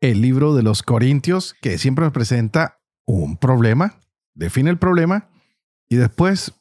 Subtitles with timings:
[0.00, 4.00] El libro de los Corintios, que siempre nos presenta un problema,
[4.34, 5.28] define el problema
[5.88, 6.54] y después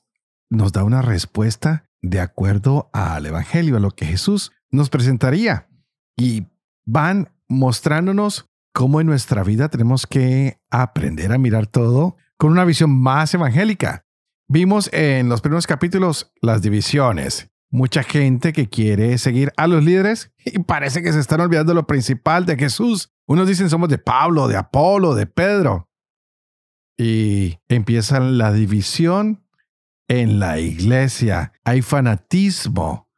[0.49, 5.67] nos da una respuesta de acuerdo al Evangelio, a lo que Jesús nos presentaría.
[6.15, 6.47] Y
[6.85, 12.91] van mostrándonos cómo en nuestra vida tenemos que aprender a mirar todo con una visión
[12.91, 14.05] más evangélica.
[14.47, 20.31] Vimos en los primeros capítulos las divisiones, mucha gente que quiere seguir a los líderes
[20.45, 23.13] y parece que se están olvidando lo principal de Jesús.
[23.27, 25.89] Unos dicen somos de Pablo, de Apolo, de Pedro.
[26.97, 29.45] Y empieza la división
[30.07, 31.53] en la iglesia.
[31.63, 33.09] Hay fanatismo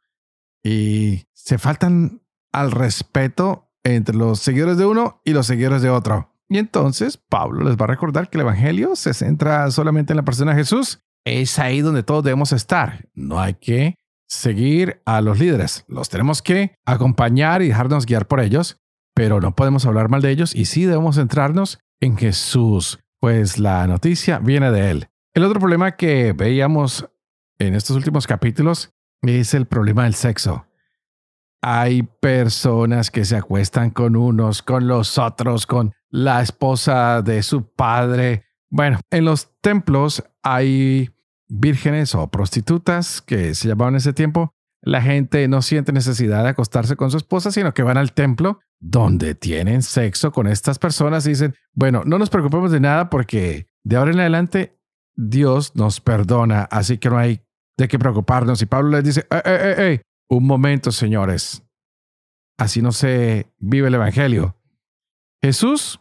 [0.62, 6.34] y se faltan al respeto entre los seguidores de uno y los seguidores de otro.
[6.48, 10.24] Y entonces Pablo les va a recordar que el Evangelio se centra solamente en la
[10.24, 11.00] persona de Jesús.
[11.24, 13.08] Es ahí donde todos debemos estar.
[13.14, 13.94] No hay que
[14.30, 15.84] seguir a los líderes.
[15.88, 18.78] Los tenemos que acompañar y dejarnos guiar por ellos,
[19.12, 23.86] pero no podemos hablar mal de ellos y sí debemos centrarnos en Jesús, pues la
[23.86, 25.08] noticia viene de Él.
[25.34, 27.10] El otro problema que veíamos
[27.58, 30.64] en estos últimos capítulos es el problema del sexo.
[31.60, 37.66] Hay personas que se acuestan con unos, con los otros, con la esposa de su
[37.74, 38.46] padre.
[38.70, 41.10] Bueno, en los templos hay
[41.50, 46.50] vírgenes o prostitutas que se llamaban en ese tiempo, la gente no siente necesidad de
[46.50, 51.26] acostarse con su esposa, sino que van al templo donde tienen sexo con estas personas
[51.26, 54.78] y dicen, bueno, no nos preocupemos de nada porque de ahora en adelante
[55.14, 57.42] Dios nos perdona, así que no hay
[57.76, 58.62] de qué preocuparnos.
[58.62, 61.62] Y Pablo les dice, ¡Eh, eh, eh, un momento, señores,
[62.56, 64.56] así no se vive el Evangelio.
[65.42, 66.00] Jesús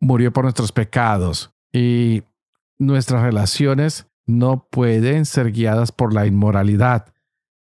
[0.00, 2.22] murió por nuestros pecados y
[2.78, 7.12] nuestras relaciones no pueden ser guiadas por la inmoralidad.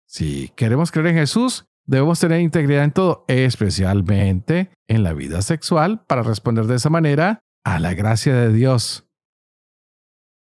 [0.06, 6.04] Si queremos creer en Jesús, debemos tener integridad en todo, especialmente en la vida sexual,
[6.06, 9.08] para responder de esa manera a la gracia de Dios.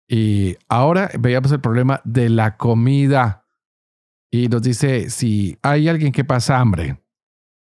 [0.07, 3.45] Y ahora veamos el problema de la comida.
[4.31, 7.03] Y nos dice, si hay alguien que pasa hambre,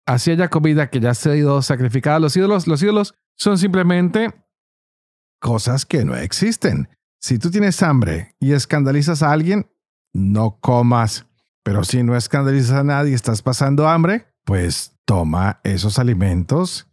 [0.07, 4.35] así haya comida que ya ha ido sacrificada a los ídolos, los ídolos son simplemente
[5.41, 6.89] cosas que no existen.
[7.19, 9.71] Si tú tienes hambre y escandalizas a alguien,
[10.13, 11.27] no comas.
[11.63, 16.89] Pero si no escandalizas a nadie y estás pasando hambre, pues toma esos alimentos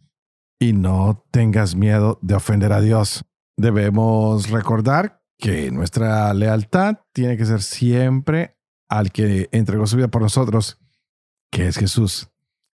[0.58, 3.24] y no tengas miedo de ofender a Dios.
[3.56, 8.56] Debemos recordar que nuestra lealtad tiene que ser siempre
[8.88, 10.80] al que entregó su vida por nosotros,
[11.50, 12.30] que es Jesús.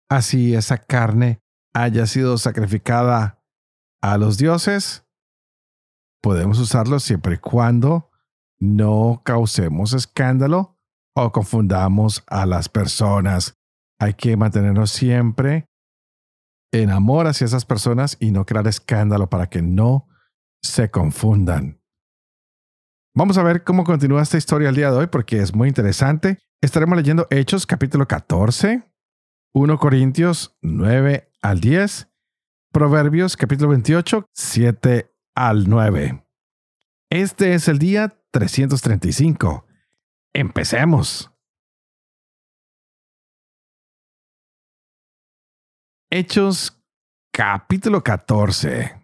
[0.09, 1.41] Así esa carne
[1.75, 3.43] haya sido sacrificada
[4.01, 5.05] a los dioses,
[6.21, 8.11] podemos usarlo siempre y cuando
[8.59, 10.77] no causemos escándalo
[11.15, 13.55] o confundamos a las personas.
[14.01, 15.67] Hay que mantenernos siempre
[16.73, 20.09] en amor hacia esas personas y no crear escándalo para que no
[20.63, 21.81] se confundan.
[23.15, 26.39] Vamos a ver cómo continúa esta historia el día de hoy porque es muy interesante.
[26.61, 28.83] Estaremos leyendo Hechos capítulo 14,
[29.55, 32.09] 1 Corintios 9 al 10,
[32.73, 36.27] Proverbios capítulo 28, 7 al 9.
[37.11, 39.65] Este es el día 335.
[40.35, 41.31] Empecemos.
[46.11, 46.83] Hechos
[47.33, 49.01] capítulo 14.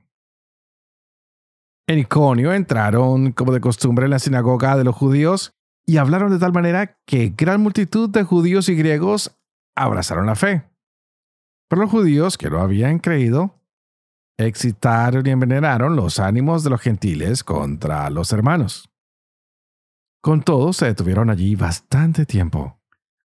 [1.87, 5.53] En Iconio entraron como de costumbre en la sinagoga de los judíos
[5.87, 9.39] y hablaron de tal manera que gran multitud de judíos y griegos
[9.77, 10.69] abrazaron la fe.
[11.69, 13.64] Pero los judíos que no habían creído
[14.39, 18.91] excitaron y envenenaron los ánimos de los gentiles contra los hermanos.
[20.23, 22.81] Con todo, se detuvieron allí bastante tiempo,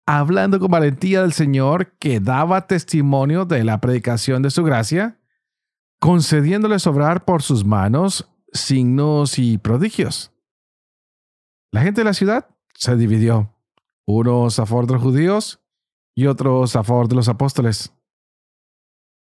[0.05, 5.19] hablando con valentía del Señor que daba testimonio de la predicación de su gracia,
[5.99, 10.31] concediéndoles obrar por sus manos signos y prodigios.
[11.71, 13.53] La gente de la ciudad se dividió,
[14.05, 15.59] unos a favor de los judíos
[16.15, 17.91] y otros a favor de los apóstoles.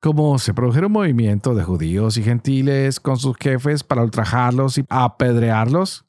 [0.01, 6.05] Como se produjeron movimientos de judíos y gentiles con sus jefes para ultrajarlos y apedrearlos,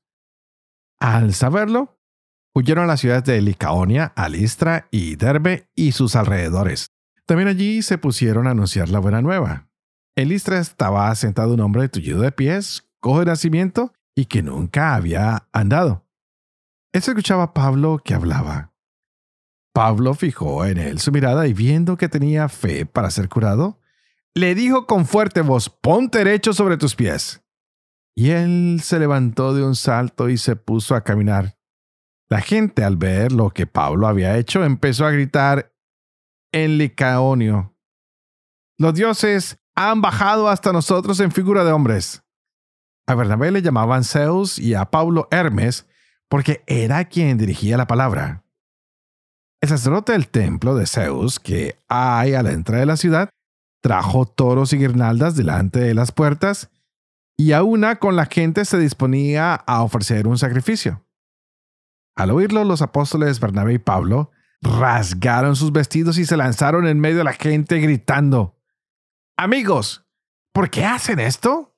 [1.01, 1.99] al saberlo,
[2.55, 6.87] huyeron a las ciudades de Licaonia, Alistra y Derbe y sus alrededores.
[7.27, 9.69] También allí se pusieron a anunciar la buena nueva.
[10.17, 14.95] En Listra estaba sentado un hombre tullido de pies, cojo de nacimiento y que nunca
[14.95, 16.07] había andado.
[16.93, 18.73] Él escuchaba a Pablo que hablaba.
[19.73, 23.80] Pablo fijó en él su mirada y viendo que tenía fe para ser curado,
[24.35, 27.43] le dijo con fuerte voz, ponte derecho sobre tus pies.
[28.15, 31.57] Y él se levantó de un salto y se puso a caminar.
[32.29, 35.73] La gente al ver lo que Pablo había hecho empezó a gritar
[36.53, 37.77] en Licaonio.
[38.79, 42.23] Los dioses han bajado hasta nosotros en figura de hombres.
[43.07, 45.89] A Bernabé le llamaban Zeus y a Pablo Hermes
[46.29, 48.45] porque era quien dirigía la palabra.
[49.61, 53.29] El sacerdote del templo de Zeus, que hay a la entrada de la ciudad,
[53.81, 56.71] trajo toros y guirnaldas delante de las puertas,
[57.37, 61.07] y a una con la gente se disponía a ofrecer un sacrificio.
[62.15, 64.31] Al oírlo, los apóstoles Bernabé y Pablo
[64.61, 68.59] rasgaron sus vestidos y se lanzaron en medio de la gente gritando,
[69.39, 70.05] Amigos,
[70.53, 71.75] ¿por qué hacen esto?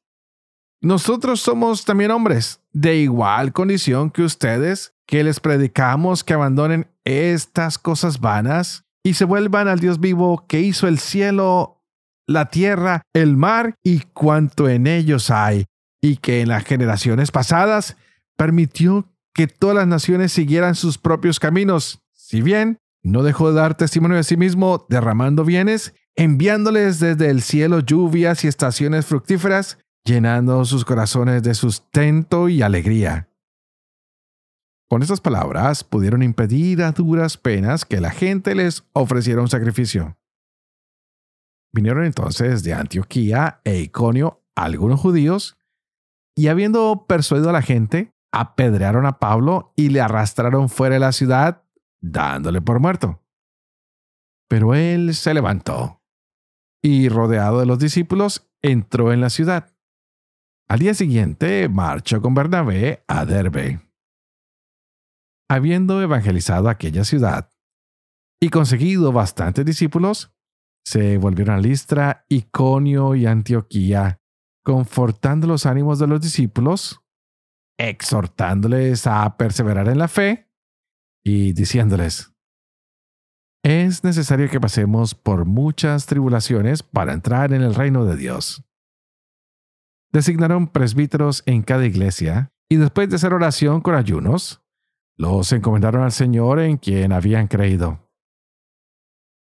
[0.81, 7.78] Nosotros somos también hombres, de igual condición que ustedes, que les predicamos que abandonen estas
[7.78, 11.81] cosas vanas y se vuelvan al Dios vivo que hizo el cielo
[12.32, 15.67] la tierra, el mar y cuanto en ellos hay,
[16.00, 17.96] y que en las generaciones pasadas
[18.37, 23.76] permitió que todas las naciones siguieran sus propios caminos, si bien no dejó de dar
[23.76, 30.64] testimonio de sí mismo derramando bienes, enviándoles desde el cielo lluvias y estaciones fructíferas, llenando
[30.64, 33.29] sus corazones de sustento y alegría.
[34.88, 40.17] Con estas palabras pudieron impedir a duras penas que la gente les ofreciera un sacrificio.
[41.74, 45.56] Vinieron entonces de Antioquía e Iconio algunos judíos,
[46.36, 51.12] y habiendo persuadido a la gente, apedrearon a Pablo y le arrastraron fuera de la
[51.12, 51.64] ciudad,
[52.00, 53.22] dándole por muerto.
[54.48, 56.02] Pero él se levantó
[56.82, 59.74] y, rodeado de los discípulos, entró en la ciudad.
[60.69, 63.80] Al día siguiente marchó con Bernabé a Derbe.
[65.48, 67.50] Habiendo evangelizado aquella ciudad
[68.40, 70.34] y conseguido bastantes discípulos,
[70.84, 74.20] se volvieron a Listra, Iconio y Antioquía,
[74.64, 77.00] confortando los ánimos de los discípulos,
[77.79, 80.50] exhortándoles a perseverar en la fe
[81.25, 82.32] y diciéndoles,
[83.64, 88.64] es necesario que pasemos por muchas tribulaciones para entrar en el reino de Dios.
[90.12, 94.62] Designaron presbíteros en cada iglesia y después de hacer oración con ayunos,
[95.17, 98.01] los encomendaron al Señor en quien habían creído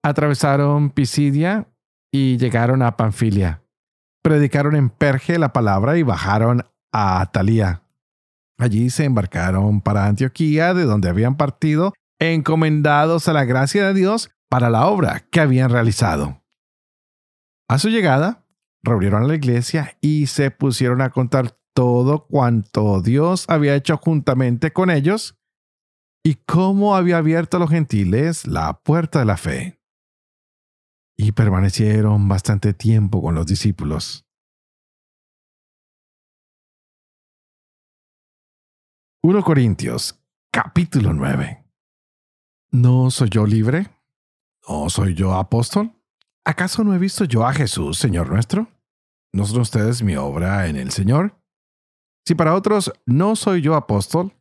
[0.03, 1.67] atravesaron Pisidia
[2.11, 3.63] y llegaron a Panfilia.
[4.21, 7.83] Predicaron en Perge la palabra y bajaron a Atalía.
[8.57, 14.29] Allí se embarcaron para Antioquía, de donde habían partido, encomendados a la gracia de Dios
[14.49, 16.43] para la obra que habían realizado.
[17.67, 18.45] A su llegada,
[18.83, 24.73] reunieron a la iglesia y se pusieron a contar todo cuanto Dios había hecho juntamente
[24.73, 25.39] con ellos
[26.23, 29.80] y cómo había abierto a los gentiles la puerta de la fe
[31.21, 34.25] y permanecieron bastante tiempo con los discípulos.
[39.21, 40.19] 1 Corintios,
[40.51, 41.63] capítulo 9.
[42.71, 43.91] ¿No soy yo libre?
[44.67, 45.93] ¿No soy yo apóstol?
[46.43, 48.67] ¿Acaso no he visto yo a Jesús, Señor nuestro?
[49.31, 51.39] ¿No son ustedes mi obra en el Señor?
[52.25, 54.33] Si para otros no soy yo apóstol,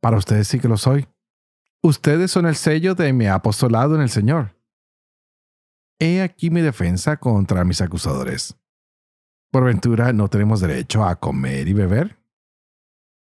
[0.00, 1.06] para ustedes sí que lo soy.
[1.80, 4.56] Ustedes son el sello de mi apostolado en el Señor.
[6.04, 8.58] He aquí mi defensa contra mis acusadores.
[9.52, 12.18] ¿Por ventura no tenemos derecho a comer y beber?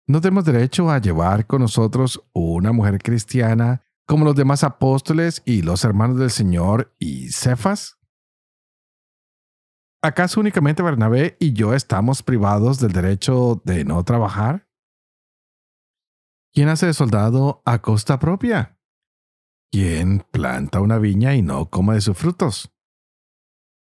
[0.09, 5.61] ¿No tenemos derecho a llevar con nosotros una mujer cristiana como los demás apóstoles y
[5.61, 7.97] los hermanos del Señor y Cefas?
[10.01, 14.67] ¿Acaso únicamente Bernabé y yo estamos privados del derecho de no trabajar?
[16.53, 18.74] ¿Quién hace de soldado a costa propia?
[19.77, 22.71] ¿Quién planta una viña y no come de sus frutos?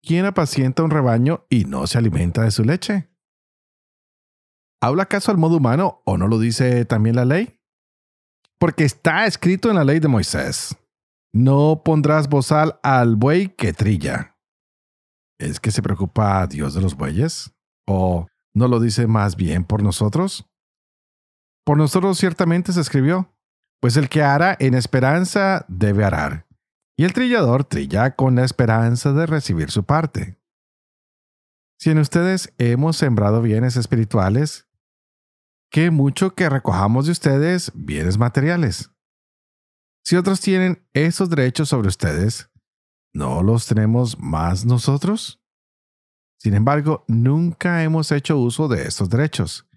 [0.03, 3.09] ¿Quién apacienta un rebaño y no se alimenta de su leche?
[4.81, 7.61] ¿Habla acaso al modo humano o no lo dice también la ley?
[8.59, 10.75] Porque está escrito en la ley de Moisés,
[11.33, 14.37] no pondrás bozal al buey que trilla.
[15.39, 17.55] ¿Es que se preocupa a Dios de los bueyes?
[17.87, 20.49] ¿O no lo dice más bien por nosotros?
[21.65, 23.36] Por nosotros ciertamente se escribió,
[23.79, 26.47] pues el que ara en esperanza debe arar,
[26.97, 30.39] y el trillador trilla con la esperanza de recibir su parte.
[31.79, 34.67] Si en ustedes hemos sembrado bienes espirituales,
[35.69, 38.91] qué mucho que recojamos de ustedes bienes materiales.
[40.03, 42.49] Si otros tienen esos derechos sobre ustedes,
[43.13, 45.39] ¿no los tenemos más nosotros?
[46.39, 49.67] Sin embargo, nunca hemos hecho uso de estos derechos.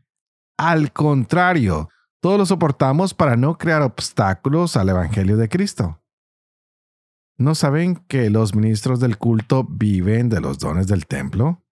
[0.56, 1.88] Al contrario,
[2.20, 6.02] todos los soportamos para no crear obstáculos al Evangelio de Cristo.
[7.38, 11.62] ¿No saben que los ministros del culto viven de los dones del templo?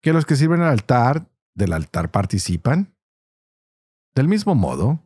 [0.00, 2.94] ¿Que los que sirven al altar del altar participan?
[4.14, 5.00] Del mismo modo,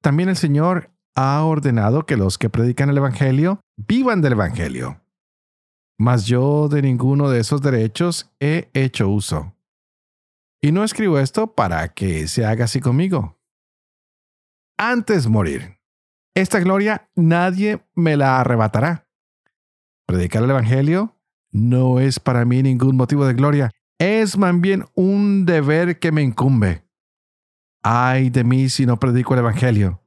[0.00, 5.02] también el Señor ha ordenado que los que predican el Evangelio vivan del Evangelio.
[5.98, 9.54] Mas yo de ninguno de esos derechos he hecho uso.
[10.62, 13.35] Y no escribo esto para que se haga así conmigo.
[14.78, 15.78] Antes morir.
[16.34, 19.08] Esta gloria nadie me la arrebatará.
[20.06, 21.16] Predicar el Evangelio
[21.50, 26.22] no es para mí ningún motivo de gloria, es más bien un deber que me
[26.22, 26.86] incumbe.
[27.82, 30.02] Ay de mí si no predico el Evangelio.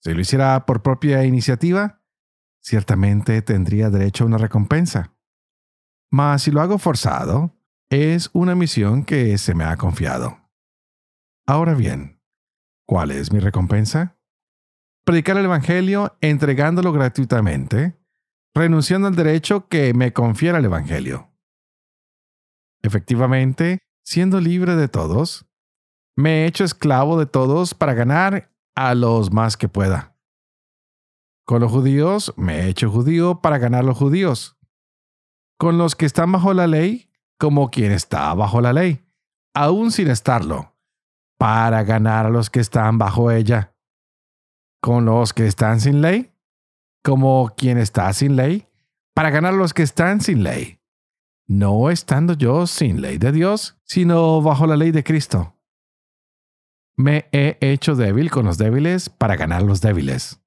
[0.00, 2.00] Si lo hiciera por propia iniciativa,
[2.60, 5.12] ciertamente tendría derecho a una recompensa.
[6.10, 7.56] Mas si lo hago forzado,
[7.90, 10.38] es una misión que se me ha confiado.
[11.46, 12.21] Ahora bien,
[12.86, 14.16] ¿cuál es mi recompensa?
[15.04, 17.98] Predicar el Evangelio entregándolo gratuitamente,
[18.54, 21.30] renunciando al derecho que me confiera el Evangelio.
[22.82, 25.46] Efectivamente, siendo libre de todos,
[26.16, 30.16] me he hecho esclavo de todos para ganar a los más que pueda.
[31.44, 34.56] Con los judíos me he hecho judío para ganar a los judíos.
[35.58, 37.12] Con los que están bajo la ley
[37.42, 39.04] como quien está bajo la ley,
[39.52, 40.71] aún sin estarlo,
[41.42, 43.74] para ganar a los que están bajo ella.
[44.80, 46.32] Con los que están sin ley,
[47.02, 48.68] como quien está sin ley,
[49.12, 50.78] para ganar a los que están sin ley.
[51.48, 55.58] No estando yo sin ley de Dios, sino bajo la ley de Cristo.
[56.96, 60.40] Me he hecho débil con los débiles para ganar a los débiles.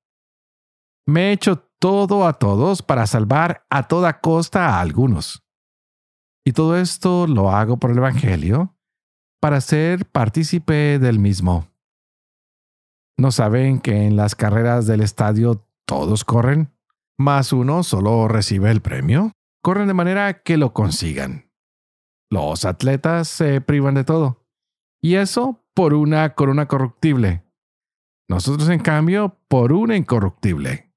[1.06, 5.44] Me he hecho todo a todos para salvar a toda costa a algunos.
[6.46, 8.75] Y todo esto lo hago por el Evangelio,
[9.46, 11.68] para ser partícipe del mismo.
[13.16, 16.74] ¿No saben que en las carreras del estadio todos corren?
[17.20, 19.34] Más uno solo recibe el premio.
[19.62, 21.52] Corren de manera que lo consigan.
[22.32, 24.48] Los atletas se privan de todo.
[25.00, 27.44] Y eso por una corona corruptible.
[28.28, 30.92] Nosotros, en cambio, por una incorruptible.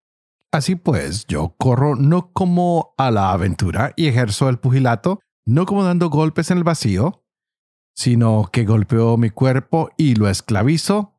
[0.54, 5.84] Así pues, yo corro no como a la aventura y ejerzo el pugilato no como
[5.84, 7.26] dando golpes en el vacío,
[7.98, 11.14] sino que golpeó mi cuerpo y lo esclavizo,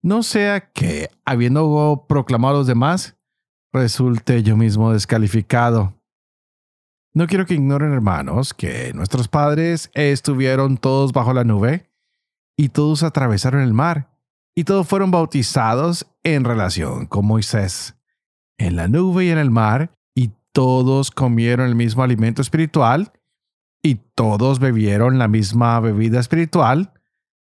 [0.00, 3.18] no sea que, habiendo proclamado a los demás,
[3.70, 5.92] resulte yo mismo descalificado.
[7.12, 11.90] No quiero que ignoren, hermanos, que nuestros padres estuvieron todos bajo la nube
[12.56, 14.08] y todos atravesaron el mar
[14.54, 17.94] y todos fueron bautizados en relación con Moisés,
[18.56, 23.12] en la nube y en el mar, y todos comieron el mismo alimento espiritual
[23.82, 26.92] y todos bebieron la misma bebida espiritual,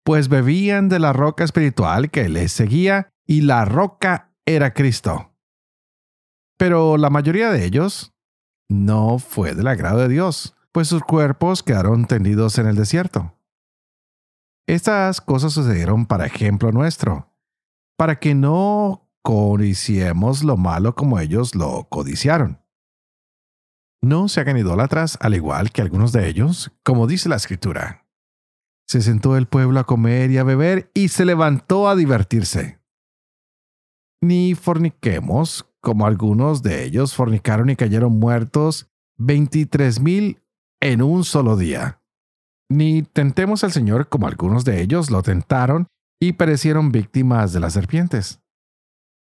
[0.03, 5.34] pues bebían de la roca espiritual que les seguía, y la roca era Cristo.
[6.58, 8.13] Pero la mayoría de ellos
[8.70, 13.34] no fue del agrado de Dios, pues sus cuerpos quedaron tendidos en el desierto.
[14.67, 17.32] Estas cosas sucedieron para ejemplo nuestro,
[17.98, 22.60] para que no codiciemos lo malo como ellos lo codiciaron.
[24.05, 28.05] No se hagan idólatras al igual que algunos de ellos, como dice la escritura.
[28.88, 32.79] Se sentó el pueblo a comer y a beber y se levantó a divertirse.
[34.21, 40.39] Ni forniquemos, como algunos de ellos fornicaron y cayeron muertos veintitrés mil
[40.79, 42.00] en un solo día.
[42.69, 45.88] Ni tentemos al Señor como algunos de ellos lo tentaron
[46.21, 48.44] y perecieron víctimas de las serpientes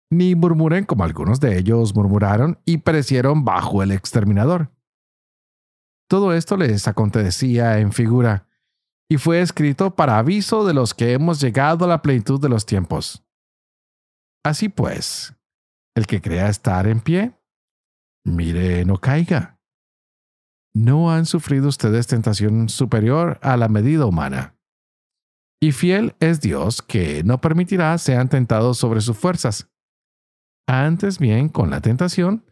[0.10, 4.72] ni murmuren como algunos de ellos murmuraron y perecieron bajo el exterminador.
[6.10, 8.48] Todo esto les acontecía en figura,
[9.10, 12.66] y fue escrito para aviso de los que hemos llegado a la plenitud de los
[12.66, 13.26] tiempos.
[14.46, 15.34] Así pues,
[15.96, 17.34] el que crea estar en pie,
[18.26, 19.60] mire no caiga.
[20.74, 24.56] No han sufrido ustedes tentación superior a la medida humana.
[25.60, 29.70] Y fiel es Dios que no permitirá sean tentados sobre sus fuerzas
[30.68, 32.46] antes bien, con la tentación,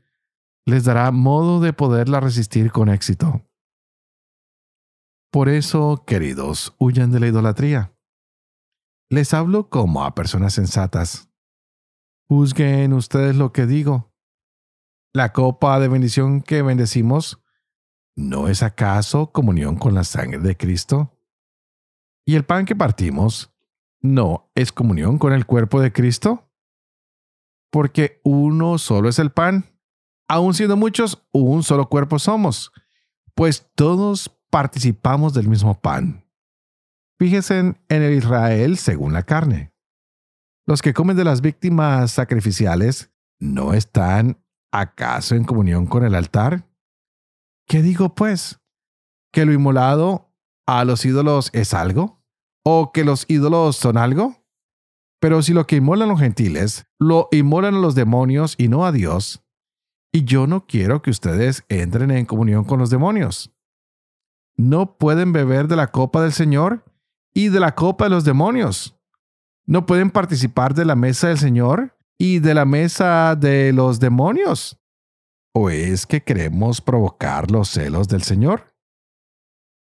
[0.65, 3.43] les dará modo de poderla resistir con éxito.
[5.31, 7.93] Por eso, queridos, huyan de la idolatría.
[9.09, 11.29] Les hablo como a personas sensatas.
[12.27, 14.13] Juzguen ustedes lo que digo.
[15.13, 17.43] La copa de bendición que bendecimos,
[18.15, 21.19] ¿no es acaso comunión con la sangre de Cristo?
[22.25, 23.53] ¿Y el pan que partimos,
[24.01, 26.44] no es comunión con el cuerpo de Cristo?
[27.75, 29.65] Porque uno solo es el pan.
[30.29, 32.71] Aun siendo muchos, un solo cuerpo somos,
[33.33, 36.25] pues todos participamos del mismo pan.
[37.19, 39.73] Fíjense en el Israel según la carne.
[40.65, 44.41] Los que comen de las víctimas sacrificiales no están
[44.71, 46.65] acaso en comunión con el altar?
[47.67, 48.61] ¿Qué digo pues?
[49.33, 50.33] ¿Que lo inmolado
[50.65, 52.23] a los ídolos es algo?
[52.63, 54.44] ¿O que los ídolos son algo?
[55.25, 58.91] Pero si lo que inmolan los gentiles lo inmolan a los demonios y no a
[58.91, 59.43] Dios,
[60.13, 63.51] y yo no quiero que ustedes entren en comunión con los demonios.
[64.55, 66.85] No pueden beber de la copa del Señor
[67.33, 68.99] y de la copa de los demonios.
[69.65, 74.79] No pueden participar de la mesa del Señor y de la mesa de los demonios.
[75.55, 78.75] ¿O es que queremos provocar los celos del Señor?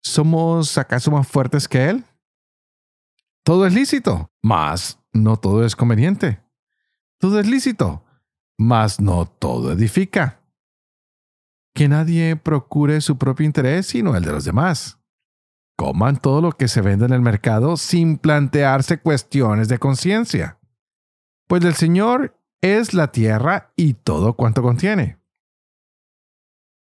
[0.01, 2.05] ¿Somos acaso más fuertes que Él?
[3.43, 6.41] Todo es lícito, mas no todo es conveniente.
[7.19, 8.03] Todo es lícito,
[8.57, 10.41] mas no todo edifica.
[11.73, 14.99] Que nadie procure su propio interés sino el de los demás.
[15.77, 20.59] Coman todo lo que se vende en el mercado sin plantearse cuestiones de conciencia.
[21.47, 25.19] Pues del Señor es la tierra y todo cuanto contiene.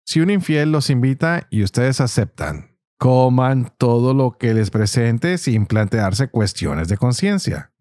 [0.05, 5.67] Si un infiel los invita y ustedes aceptan, coman todo lo que les presente sin
[5.67, 7.72] plantearse cuestiones de conciencia.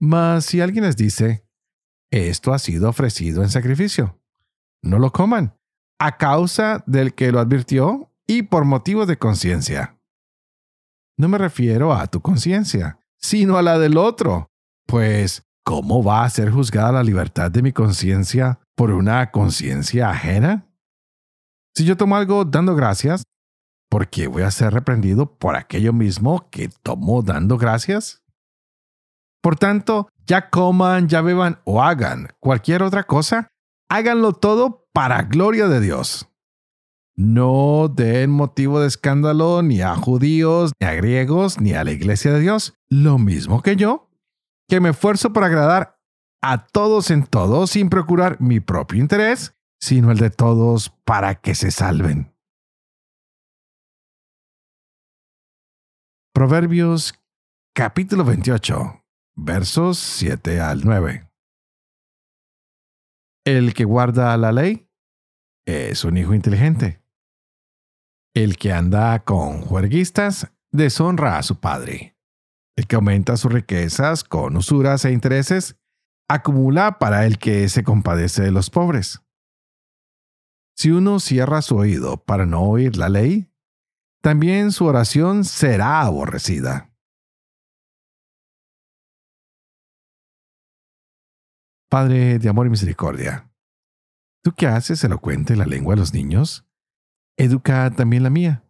[0.00, 1.46] Mas si alguien les dice,
[2.10, 4.18] esto ha sido ofrecido en sacrificio,
[4.82, 5.54] no lo coman,
[5.98, 10.00] a causa del que lo advirtió y por motivo de conciencia.
[11.18, 14.50] No me refiero a tu conciencia, sino a la del otro,
[14.86, 20.66] pues ¿cómo va a ser juzgada la libertad de mi conciencia por una conciencia ajena?
[21.76, 23.22] Si yo tomo algo dando gracias,
[23.90, 28.19] ¿por qué voy a ser reprendido por aquello mismo que tomo dando gracias?
[29.42, 33.48] Por tanto, ya coman, ya beban o hagan cualquier otra cosa,
[33.88, 36.28] háganlo todo para gloria de Dios.
[37.16, 42.32] No den motivo de escándalo ni a judíos, ni a griegos, ni a la iglesia
[42.32, 44.08] de Dios, lo mismo que yo,
[44.68, 45.98] que me esfuerzo por agradar
[46.42, 51.54] a todos en todo sin procurar mi propio interés, sino el de todos para que
[51.54, 52.32] se salven.
[56.32, 57.14] Proverbios
[57.74, 58.99] capítulo 28,
[59.42, 61.26] versos 7 al 9.
[63.46, 64.86] El que guarda la ley
[65.66, 67.02] es un hijo inteligente.
[68.34, 72.16] El que anda con juerguistas deshonra a su padre.
[72.76, 75.76] El que aumenta sus riquezas con usuras e intereses
[76.28, 79.22] acumula para el que se compadece de los pobres.
[80.76, 83.50] Si uno cierra su oído para no oír la ley,
[84.22, 86.89] también su oración será aborrecida.
[91.90, 93.50] Padre de amor y misericordia,
[94.42, 96.66] tú que haces elocuente la lengua de los niños,
[97.36, 98.64] educa también la mía,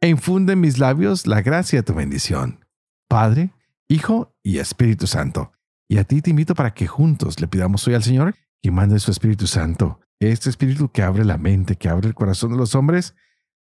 [0.00, 2.64] e infunde en mis labios la gracia de tu bendición,
[3.08, 3.52] Padre,
[3.88, 5.52] Hijo y Espíritu Santo.
[5.88, 8.98] Y a ti te invito para que juntos le pidamos hoy al Señor que mande
[8.98, 12.74] su Espíritu Santo este espíritu que abre la mente, que abre el corazón de los
[12.74, 13.14] hombres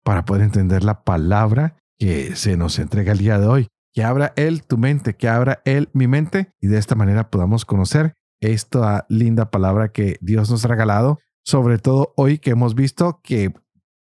[0.04, 3.68] para poder entender la palabra que se nos entrega el día de hoy.
[3.94, 7.66] Que abra Él tu mente, que abra Él mi mente y de esta manera podamos
[7.66, 13.22] conocer esta linda palabra que Dios nos ha regalado, sobre todo hoy que hemos visto
[13.24, 13.54] que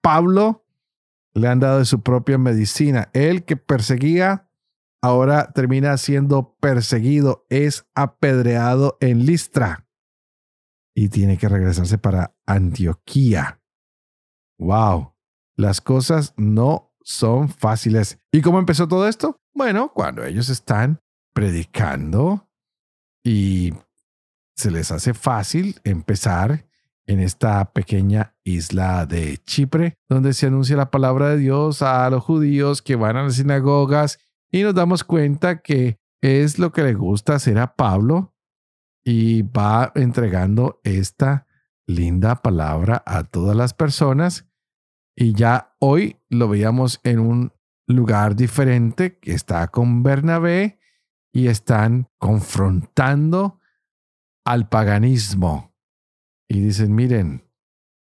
[0.02, 0.66] Pablo
[1.34, 3.10] le han dado de su propia medicina.
[3.14, 4.50] Él que perseguía,
[5.02, 9.86] ahora termina siendo perseguido, es apedreado en Listra
[10.96, 13.62] y tiene que regresarse para Antioquía.
[14.58, 15.14] ¡Wow!
[15.58, 18.20] Las cosas no son fáciles.
[18.32, 19.38] ¿Y cómo empezó todo esto?
[19.54, 21.02] Bueno, cuando ellos están
[21.34, 22.50] predicando
[23.24, 23.74] y
[24.56, 26.66] se les hace fácil empezar
[27.08, 32.24] en esta pequeña isla de Chipre, donde se anuncia la palabra de Dios a los
[32.24, 34.18] judíos que van a las sinagogas
[34.52, 38.34] y nos damos cuenta que es lo que le gusta hacer a Pablo
[39.04, 41.46] y va entregando esta
[41.86, 44.48] linda palabra a todas las personas.
[45.16, 47.54] Y ya hoy lo veíamos en un
[47.88, 50.80] lugar diferente que está con Bernabé
[51.32, 53.60] y están confrontando
[54.46, 55.74] al paganismo.
[56.50, 57.50] Y dicen, miren,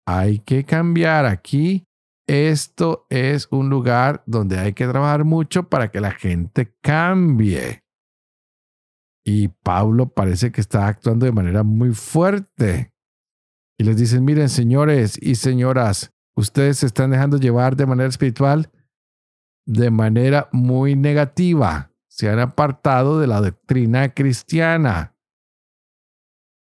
[0.07, 1.87] hay que cambiar aquí.
[2.27, 7.85] Esto es un lugar donde hay que trabajar mucho para que la gente cambie.
[9.25, 12.93] Y Pablo parece que está actuando de manera muy fuerte.
[13.79, 18.71] Y les dicen, miren, señores y señoras, ustedes se están dejando llevar de manera espiritual
[19.67, 21.91] de manera muy negativa.
[22.09, 25.14] Se han apartado de la doctrina cristiana.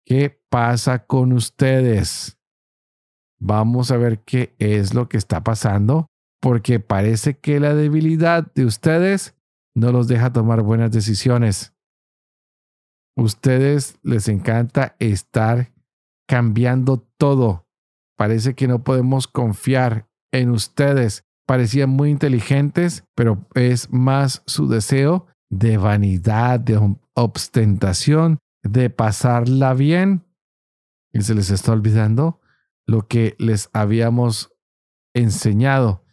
[0.10, 2.40] ¿Qué pasa con ustedes?
[3.40, 6.08] Vamos a ver qué es lo que está pasando
[6.42, 9.36] porque parece que la debilidad de ustedes
[9.76, 11.76] no los deja tomar buenas decisiones.
[13.16, 15.72] Ustedes les encanta estar
[16.28, 17.68] cambiando todo.
[18.18, 21.24] Parece que no podemos confiar en ustedes.
[21.46, 30.26] Parecían muy inteligentes, pero es más su deseo de vanidad, de ostentación, de pasarla bien.
[31.12, 32.40] Y se les está olvidando
[32.86, 34.54] lo que les habíamos
[35.14, 36.06] enseñado.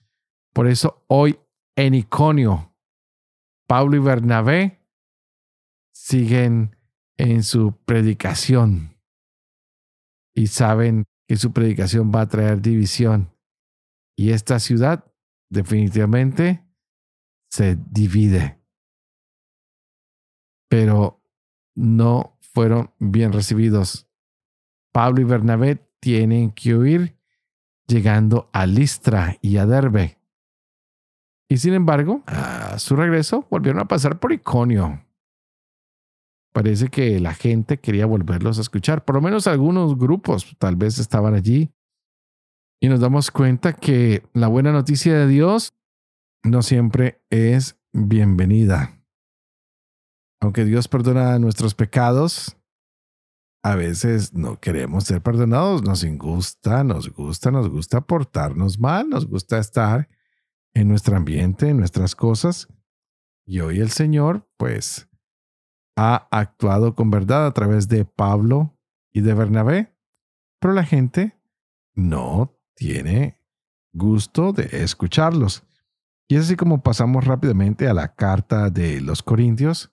[0.52, 1.38] Por eso hoy
[1.76, 2.74] en Iconio,
[3.66, 4.86] Pablo y Bernabé
[5.92, 6.76] siguen
[7.18, 8.96] en su predicación
[10.34, 13.34] y saben que su predicación va a traer división.
[14.16, 15.10] Y esta ciudad
[15.50, 16.64] definitivamente
[17.50, 18.60] se divide.
[20.68, 21.22] Pero
[21.74, 24.08] no fueron bien recibidos.
[24.90, 27.14] Pablo y Bernabé tienen que huir
[27.86, 30.18] llegando a Listra y a Derbe.
[31.50, 35.04] Y sin embargo, a su regreso volvieron a pasar por Iconio.
[36.54, 40.98] Parece que la gente quería volverlos a escuchar, por lo menos algunos grupos tal vez
[40.98, 41.70] estaban allí.
[42.80, 45.74] Y nos damos cuenta que la buena noticia de Dios
[46.42, 48.95] no siempre es bienvenida.
[50.46, 52.56] Aunque Dios perdona nuestros pecados,
[53.64, 59.26] a veces no queremos ser perdonados, nos gusta, nos gusta, nos gusta portarnos mal, nos
[59.26, 60.08] gusta estar
[60.72, 62.68] en nuestro ambiente, en nuestras cosas.
[63.44, 65.08] Y hoy el Señor, pues,
[65.96, 68.78] ha actuado con verdad a través de Pablo
[69.12, 69.96] y de Bernabé,
[70.60, 71.36] pero la gente
[71.92, 73.42] no tiene
[73.92, 75.64] gusto de escucharlos.
[76.28, 79.90] Y es así como pasamos rápidamente a la carta de los Corintios,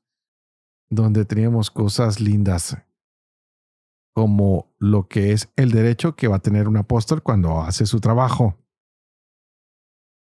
[0.95, 2.77] donde teníamos cosas lindas
[4.13, 7.99] como lo que es el derecho que va a tener un apóstol cuando hace su
[7.99, 8.60] trabajo,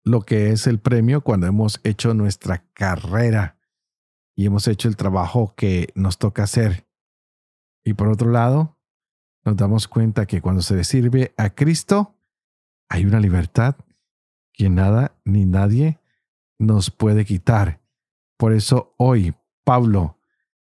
[0.04, 3.60] lo que es el premio cuando hemos hecho nuestra carrera
[4.36, 6.88] y hemos hecho el trabajo que nos toca hacer.
[7.84, 8.78] Y por otro lado,
[9.44, 12.16] nos damos cuenta que cuando se le sirve a Cristo,
[12.90, 13.76] hay una libertad
[14.54, 16.00] que nada ni nadie
[16.58, 17.82] nos puede quitar.
[18.38, 20.15] Por eso hoy Pablo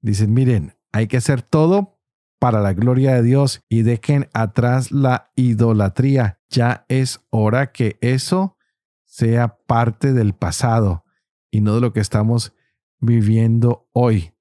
[0.02, 1.98] dice, miren, hay que hacer todo
[2.38, 6.40] para la gloria de Dios y dejen atrás la idolatría.
[6.50, 8.56] Ya es hora que eso
[9.04, 11.04] sea parte del pasado
[11.50, 12.52] y no de lo que estamos
[12.98, 14.32] viviendo hoy.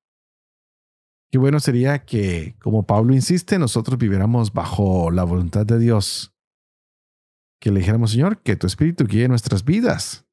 [1.32, 6.36] Qué bueno sería que, como Pablo insiste, nosotros viviéramos bajo la voluntad de Dios.
[7.60, 10.26] Que le dijéramos, Señor, que tu Espíritu guíe nuestras vidas.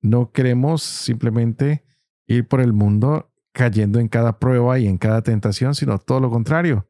[0.00, 1.84] No queremos simplemente
[2.26, 6.28] ir por el mundo cayendo en cada prueba y en cada tentación, sino todo lo
[6.28, 6.86] contrario.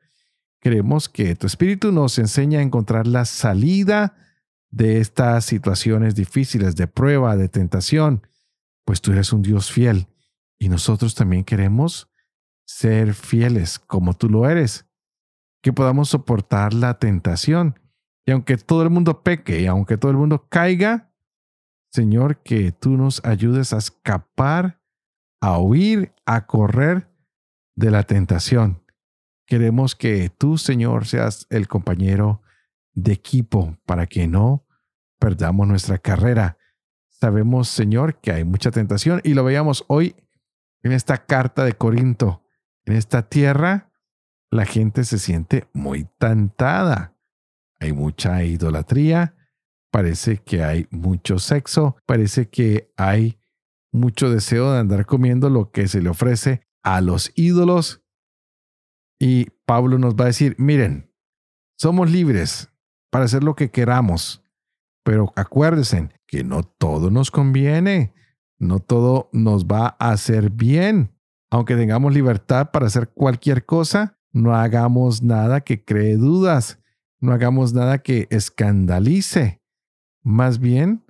[0.60, 4.16] Queremos que tu Espíritu nos enseñe a encontrar la salida
[4.70, 8.26] de estas situaciones difíciles de prueba, de tentación,
[8.86, 10.08] pues tú eres un Dios fiel
[10.58, 12.10] y nosotros también queremos
[12.64, 14.86] ser fieles como tú lo eres,
[15.62, 17.78] que podamos soportar la tentación.
[18.26, 21.12] Y aunque todo el mundo peque y aunque todo el mundo caiga,
[21.92, 24.80] Señor, que tú nos ayudes a escapar
[25.44, 27.06] a huir, a correr
[27.76, 28.82] de la tentación.
[29.46, 32.40] Queremos que tú, Señor, seas el compañero
[32.94, 34.66] de equipo para que no
[35.18, 36.56] perdamos nuestra carrera.
[37.10, 40.16] Sabemos, Señor, que hay mucha tentación y lo veíamos hoy
[40.82, 42.42] en esta carta de Corinto.
[42.86, 43.92] En esta tierra,
[44.50, 47.18] la gente se siente muy tentada.
[47.80, 49.34] Hay mucha idolatría,
[49.90, 53.38] parece que hay mucho sexo, parece que hay
[53.94, 58.02] mucho deseo de andar comiendo lo que se le ofrece a los ídolos.
[59.18, 61.10] Y Pablo nos va a decir, miren,
[61.78, 62.70] somos libres
[63.10, 64.42] para hacer lo que queramos,
[65.04, 68.12] pero acuérdense que no todo nos conviene,
[68.58, 71.12] no todo nos va a hacer bien.
[71.50, 76.80] Aunque tengamos libertad para hacer cualquier cosa, no hagamos nada que cree dudas,
[77.20, 79.62] no hagamos nada que escandalice.
[80.24, 81.04] Más bien,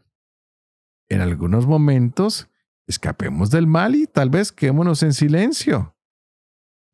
[1.09, 2.51] en algunos momentos,
[2.87, 5.97] Escapemos del mal y tal vez quedémonos en silencio.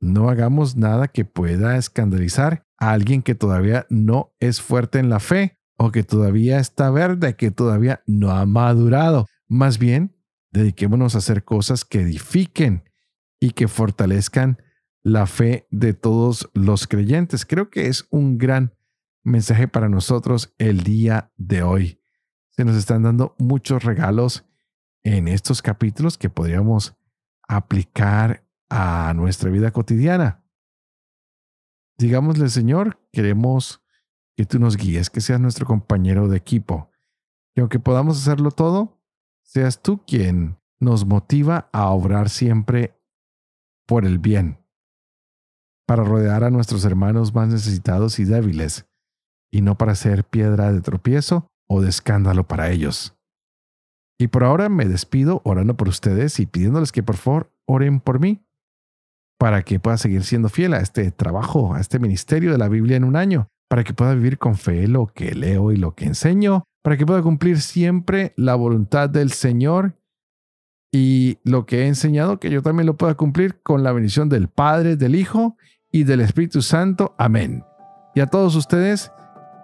[0.00, 5.20] No hagamos nada que pueda escandalizar a alguien que todavía no es fuerte en la
[5.20, 9.26] fe o que todavía está verde, que todavía no ha madurado.
[9.48, 10.16] Más bien,
[10.52, 12.84] dediquémonos a hacer cosas que edifiquen
[13.40, 14.58] y que fortalezcan
[15.02, 17.44] la fe de todos los creyentes.
[17.44, 18.74] Creo que es un gran
[19.22, 22.00] mensaje para nosotros el día de hoy.
[22.50, 24.49] Se nos están dando muchos regalos
[25.04, 26.94] en estos capítulos que podríamos
[27.48, 30.44] aplicar a nuestra vida cotidiana.
[31.98, 33.82] Digámosle, Señor, queremos
[34.36, 38.52] que tú nos guíes, que seas nuestro compañero de equipo, que que aunque podamos hacerlo
[38.52, 39.02] todo,
[39.42, 42.98] seas tú quien nos motiva a obrar siempre
[43.86, 44.64] por el bien,
[45.86, 48.86] para rodear a nuestros hermanos más necesitados y débiles,
[49.50, 53.19] y no para ser piedra de tropiezo o de escándalo para ellos.
[54.20, 58.20] Y por ahora me despido orando por ustedes y pidiéndoles que por favor oren por
[58.20, 58.44] mí,
[59.38, 62.98] para que pueda seguir siendo fiel a este trabajo, a este ministerio de la Biblia
[62.98, 66.04] en un año, para que pueda vivir con fe lo que leo y lo que
[66.04, 69.94] enseño, para que pueda cumplir siempre la voluntad del Señor
[70.92, 74.48] y lo que he enseñado, que yo también lo pueda cumplir con la bendición del
[74.48, 75.56] Padre, del Hijo
[75.90, 77.14] y del Espíritu Santo.
[77.16, 77.64] Amén.
[78.14, 79.12] Y a todos ustedes,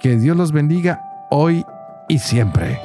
[0.01, 1.63] que Dios los bendiga hoy
[2.09, 2.81] y siempre.